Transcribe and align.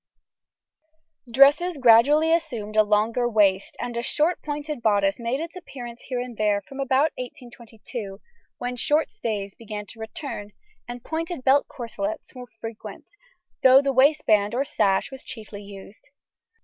]Dresses 1.31 1.77
gradually 1.77 2.33
assumed 2.33 2.75
a 2.75 2.81
longer 2.81 3.29
waist, 3.29 3.77
and 3.79 3.95
a 3.95 4.01
short 4.01 4.41
pointed 4.41 4.81
bodice 4.81 5.19
made 5.19 5.39
its 5.39 5.55
appearance 5.55 6.01
here 6.01 6.19
and 6.19 6.37
there 6.37 6.61
from 6.63 6.79
about 6.79 7.11
1822, 7.19 8.19
when 8.57 8.75
short 8.75 9.11
stays 9.11 9.53
began 9.53 9.85
to 9.85 9.99
return, 9.99 10.53
and 10.87 11.03
pointed 11.05 11.43
belt 11.43 11.67
corselets 11.67 12.33
were 12.33 12.47
frequent, 12.59 13.11
though 13.61 13.79
the 13.79 13.93
waistband 13.93 14.55
or 14.55 14.65
sash 14.65 15.11
was 15.11 15.23
chiefly 15.23 15.61
used. 15.61 16.09